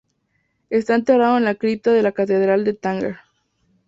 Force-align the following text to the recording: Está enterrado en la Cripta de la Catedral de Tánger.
Está 0.71 0.95
enterrado 0.95 1.37
en 1.37 1.43
la 1.43 1.53
Cripta 1.53 1.91
de 1.93 2.01
la 2.01 2.11
Catedral 2.11 2.63
de 2.63 2.73
Tánger. 2.73 3.17